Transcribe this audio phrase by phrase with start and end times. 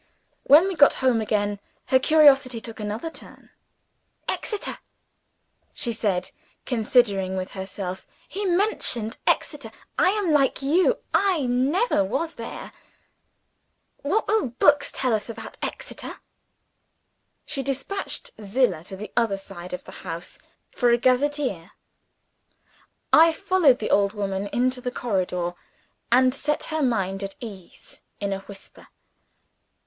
[0.45, 3.51] When we got home again, her curiosity took another turn.
[4.27, 4.79] "Exeter?"
[5.75, 6.31] she said,
[6.65, 8.07] considering with herself.
[8.27, 9.69] "He mentioned Exeter.
[9.99, 12.73] I am like you I never was there.
[13.97, 16.15] What will books tell us about Exeter?"
[17.45, 20.39] She despatched Zillah to the other side of the house
[20.71, 21.73] for a gazetteer.
[23.13, 25.53] I followed the old woman into the corridor,
[26.11, 28.87] and set her mind at ease, in a whisper.